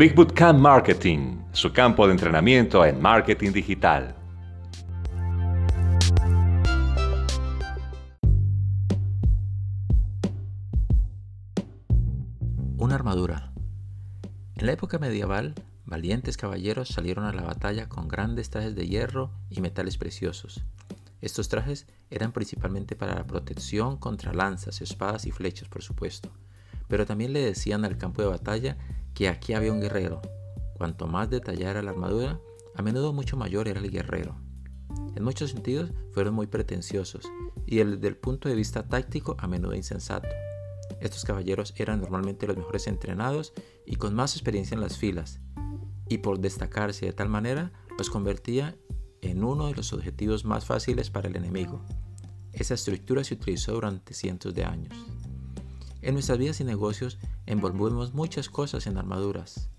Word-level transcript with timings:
Big 0.00 0.14
Bootcamp 0.14 0.58
Marketing, 0.58 1.42
su 1.52 1.74
campo 1.74 2.06
de 2.06 2.12
entrenamiento 2.12 2.86
en 2.86 3.02
marketing 3.02 3.52
digital. 3.52 4.14
Una 12.78 12.94
armadura. 12.94 13.52
En 14.54 14.64
la 14.64 14.72
época 14.72 14.98
medieval, 14.98 15.54
valientes 15.84 16.38
caballeros 16.38 16.88
salieron 16.88 17.26
a 17.26 17.34
la 17.34 17.42
batalla 17.42 17.90
con 17.90 18.08
grandes 18.08 18.48
trajes 18.48 18.74
de 18.74 18.88
hierro 18.88 19.30
y 19.50 19.60
metales 19.60 19.98
preciosos. 19.98 20.64
Estos 21.20 21.50
trajes 21.50 21.86
eran 22.08 22.32
principalmente 22.32 22.96
para 22.96 23.16
la 23.16 23.26
protección 23.26 23.98
contra 23.98 24.32
lanzas, 24.32 24.80
espadas 24.80 25.26
y 25.26 25.30
flechas, 25.30 25.68
por 25.68 25.82
supuesto, 25.82 26.30
pero 26.88 27.04
también 27.04 27.34
le 27.34 27.40
decían 27.40 27.84
al 27.84 27.98
campo 27.98 28.22
de 28.22 28.28
batalla 28.28 28.78
que 29.20 29.28
aquí 29.28 29.52
había 29.52 29.70
un 29.70 29.82
guerrero. 29.82 30.22
Cuanto 30.78 31.06
más 31.06 31.28
detallada 31.28 31.82
la 31.82 31.90
armadura, 31.90 32.40
a 32.74 32.80
menudo 32.80 33.12
mucho 33.12 33.36
mayor 33.36 33.68
era 33.68 33.78
el 33.78 33.90
guerrero. 33.90 34.34
En 35.14 35.22
muchos 35.22 35.50
sentidos 35.50 35.92
fueron 36.12 36.32
muy 36.32 36.46
pretenciosos 36.46 37.30
y 37.66 37.84
desde 37.84 38.08
el 38.08 38.16
punto 38.16 38.48
de 38.48 38.54
vista 38.54 38.88
táctico 38.88 39.36
a 39.38 39.46
menudo 39.46 39.74
insensato. 39.74 40.30
Estos 41.02 41.26
caballeros 41.26 41.74
eran 41.76 42.00
normalmente 42.00 42.46
los 42.46 42.56
mejores 42.56 42.86
entrenados 42.86 43.52
y 43.84 43.96
con 43.96 44.14
más 44.14 44.36
experiencia 44.36 44.74
en 44.74 44.80
las 44.80 44.96
filas, 44.96 45.38
y 46.08 46.16
por 46.16 46.38
destacarse 46.38 47.04
de 47.04 47.12
tal 47.12 47.28
manera 47.28 47.72
los 47.98 48.08
convertía 48.08 48.74
en 49.20 49.44
uno 49.44 49.66
de 49.66 49.74
los 49.74 49.92
objetivos 49.92 50.46
más 50.46 50.64
fáciles 50.64 51.10
para 51.10 51.28
el 51.28 51.36
enemigo. 51.36 51.84
Esa 52.54 52.72
estructura 52.72 53.22
se 53.22 53.34
utilizó 53.34 53.72
durante 53.74 54.14
cientos 54.14 54.54
de 54.54 54.64
años. 54.64 54.94
En 56.00 56.14
nuestras 56.14 56.38
vidas 56.38 56.58
y 56.62 56.64
negocios 56.64 57.18
envolvemos 57.50 58.14
muchas 58.14 58.48
cosas 58.48 58.86
en 58.86 58.96
armaduras. 58.96 59.70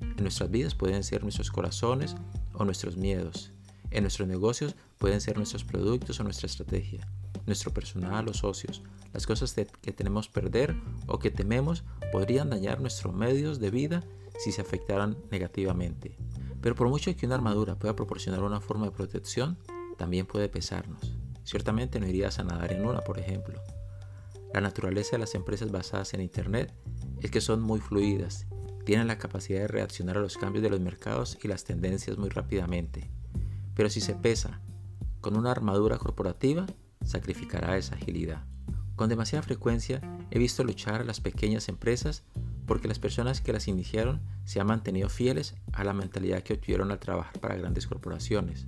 En 0.00 0.22
nuestras 0.22 0.50
vidas 0.50 0.74
pueden 0.74 1.04
ser 1.04 1.22
nuestros 1.22 1.50
corazones 1.50 2.16
o 2.54 2.64
nuestros 2.64 2.96
miedos. 2.96 3.52
En 3.90 4.04
nuestros 4.04 4.26
negocios 4.26 4.74
pueden 4.96 5.20
ser 5.20 5.36
nuestros 5.36 5.62
productos 5.62 6.18
o 6.18 6.24
nuestra 6.24 6.46
estrategia, 6.46 7.06
nuestro 7.44 7.70
personal 7.70 8.26
o 8.30 8.32
socios. 8.32 8.82
Las 9.12 9.26
cosas 9.26 9.54
que 9.54 9.92
tememos 9.92 10.28
perder 10.28 10.74
o 11.06 11.18
que 11.18 11.30
tememos 11.30 11.84
podrían 12.12 12.48
dañar 12.48 12.80
nuestros 12.80 13.14
medios 13.14 13.60
de 13.60 13.70
vida 13.70 14.04
si 14.38 14.50
se 14.50 14.62
afectaran 14.62 15.18
negativamente. 15.30 16.16
Pero 16.62 16.74
por 16.76 16.88
mucho 16.88 17.14
que 17.14 17.26
una 17.26 17.34
armadura 17.34 17.78
pueda 17.78 17.94
proporcionar 17.94 18.42
una 18.42 18.62
forma 18.62 18.86
de 18.86 18.92
protección, 18.92 19.58
también 19.98 20.24
puede 20.24 20.48
pesarnos. 20.48 21.14
Ciertamente 21.44 22.00
no 22.00 22.06
irías 22.06 22.38
a 22.38 22.44
nadar 22.44 22.72
en 22.72 22.86
una, 22.86 23.00
por 23.00 23.18
ejemplo. 23.18 23.60
La 24.54 24.62
naturaleza 24.62 25.12
de 25.12 25.18
las 25.18 25.34
empresas 25.34 25.70
basadas 25.70 26.14
en 26.14 26.22
Internet 26.22 26.72
es 27.20 27.30
que 27.30 27.40
son 27.40 27.62
muy 27.62 27.80
fluidas, 27.80 28.46
tienen 28.84 29.06
la 29.06 29.18
capacidad 29.18 29.60
de 29.60 29.68
reaccionar 29.68 30.16
a 30.16 30.20
los 30.20 30.38
cambios 30.38 30.62
de 30.62 30.70
los 30.70 30.80
mercados 30.80 31.38
y 31.42 31.48
las 31.48 31.64
tendencias 31.64 32.16
muy 32.16 32.30
rápidamente. 32.30 33.10
Pero 33.74 33.90
si 33.90 34.00
se 34.00 34.14
pesa 34.14 34.60
con 35.20 35.36
una 35.36 35.50
armadura 35.50 35.98
corporativa, 35.98 36.66
sacrificará 37.04 37.76
esa 37.76 37.96
agilidad. 37.96 38.44
Con 38.96 39.08
demasiada 39.08 39.42
frecuencia 39.42 40.00
he 40.30 40.38
visto 40.38 40.64
luchar 40.64 41.02
a 41.02 41.04
las 41.04 41.20
pequeñas 41.20 41.68
empresas 41.68 42.24
porque 42.66 42.88
las 42.88 42.98
personas 42.98 43.40
que 43.40 43.52
las 43.52 43.68
iniciaron 43.68 44.20
se 44.44 44.60
han 44.60 44.66
mantenido 44.66 45.08
fieles 45.08 45.54
a 45.72 45.84
la 45.84 45.94
mentalidad 45.94 46.42
que 46.42 46.54
obtuvieron 46.54 46.90
al 46.90 46.98
trabajar 46.98 47.38
para 47.40 47.56
grandes 47.56 47.86
corporaciones. 47.86 48.66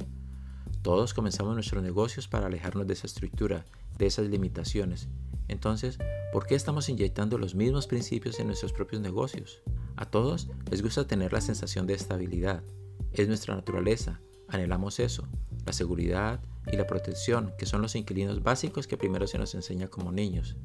Todos 0.82 1.14
comenzamos 1.14 1.54
nuestros 1.54 1.82
negocios 1.82 2.28
para 2.28 2.46
alejarnos 2.46 2.86
de 2.86 2.94
esa 2.94 3.06
estructura, 3.06 3.64
de 3.98 4.06
esas 4.06 4.28
limitaciones, 4.28 5.08
entonces, 5.50 5.98
¿por 6.32 6.46
qué 6.46 6.54
estamos 6.54 6.88
inyectando 6.88 7.36
los 7.36 7.56
mismos 7.56 7.88
principios 7.88 8.38
en 8.38 8.46
nuestros 8.46 8.72
propios 8.72 9.02
negocios? 9.02 9.62
A 9.96 10.04
todos 10.04 10.48
les 10.70 10.80
gusta 10.80 11.08
tener 11.08 11.32
la 11.32 11.40
sensación 11.40 11.88
de 11.88 11.94
estabilidad. 11.94 12.62
Es 13.12 13.26
nuestra 13.26 13.56
naturaleza. 13.56 14.20
Anhelamos 14.46 15.00
eso, 15.00 15.26
la 15.66 15.72
seguridad 15.72 16.40
y 16.70 16.76
la 16.76 16.86
protección, 16.86 17.52
que 17.58 17.66
son 17.66 17.82
los 17.82 17.96
inquilinos 17.96 18.44
básicos 18.44 18.86
que 18.86 18.96
primero 18.96 19.26
se 19.26 19.38
nos 19.38 19.56
enseña 19.56 19.88
como 19.88 20.12
niños. 20.12 20.56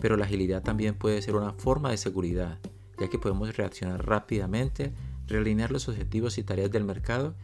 Pero 0.00 0.16
la 0.16 0.26
agilidad 0.26 0.62
también 0.62 0.94
puede 0.94 1.20
ser 1.20 1.34
una 1.34 1.52
forma 1.52 1.90
de 1.90 1.96
seguridad, 1.96 2.60
ya 3.00 3.10
que 3.10 3.18
podemos 3.18 3.56
reaccionar 3.56 4.06
rápidamente, 4.06 4.92
realinear 5.26 5.72
los 5.72 5.88
objetivos 5.88 6.38
y 6.38 6.44
tareas 6.44 6.70
del 6.70 6.84
mercado 6.84 7.34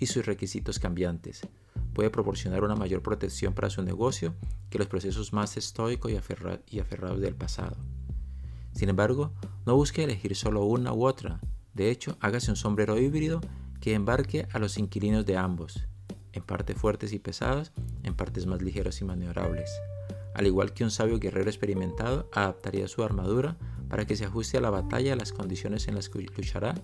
y 0.00 0.06
sus 0.06 0.26
requisitos 0.26 0.80
cambiantes, 0.80 1.46
puede 1.96 2.10
proporcionar 2.10 2.62
una 2.62 2.76
mayor 2.76 3.00
protección 3.00 3.54
para 3.54 3.70
su 3.70 3.82
negocio 3.82 4.34
que 4.68 4.76
los 4.76 4.86
procesos 4.86 5.32
más 5.32 5.56
estoicos 5.56 6.12
y, 6.12 6.78
aferrados 6.78 7.22
del 7.22 7.34
pasado. 7.34 7.74
Sin 8.72 8.90
embargo, 8.90 9.32
no 9.64 9.76
busque 9.76 10.04
elegir 10.04 10.36
solo 10.36 10.66
una 10.66 10.92
u 10.92 11.06
otra. 11.06 11.40
De 11.72 11.90
hecho, 11.90 12.18
hágase 12.20 12.50
un 12.50 12.58
sombrero 12.58 12.98
híbrido 12.98 13.40
que 13.80 13.94
embarque 13.94 14.46
a 14.52 14.58
los 14.58 14.76
inquilinos 14.76 15.24
de 15.24 15.38
ambos, 15.38 15.88
en 16.34 16.42
partes 16.42 16.76
fuertes 16.76 17.14
y 17.14 17.18
pesadas, 17.18 17.72
en 18.02 18.14
partes 18.14 18.44
más 18.44 18.60
ligeras 18.60 19.00
y 19.00 19.06
maniobrables. 19.06 19.70
Al 20.34 20.46
igual 20.46 20.74
que 20.74 20.84
un 20.84 20.90
sabio 20.90 21.18
guerrero 21.18 21.48
experimentado 21.48 22.28
adaptaría 22.34 22.88
su 22.88 23.04
armadura 23.04 23.56
para 23.88 24.04
que 24.04 24.16
se 24.16 24.26
ajuste 24.26 24.58
a 24.58 24.60
la 24.60 24.68
batalla 24.68 25.14
a 25.14 25.16
las 25.16 25.32
condiciones 25.32 25.88
en 25.88 25.94
las 25.94 26.10
que 26.10 26.20
luchará, 26.36 26.74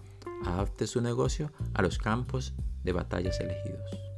adapte 0.47 0.87
su 0.87 1.03
negocio 1.03 1.53
a 1.75 1.83
los 1.83 1.99
campos 1.99 2.55
de 2.83 2.93
batallas 2.95 3.39
elegidos. 3.41 4.12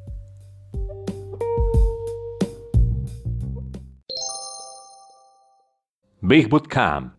بیخ 6.29 6.49
بوت 6.49 6.75
کام 6.75 7.13